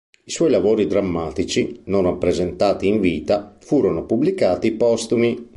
I 0.25 0.31
suoi 0.31 0.49
lavori 0.49 0.87
drammatici, 0.87 1.81
non 1.83 2.01
rappresentati 2.05 2.87
in 2.87 2.99
vita, 2.99 3.55
furono 3.59 4.03
pubblicati 4.07 4.71
postumi. 4.71 5.47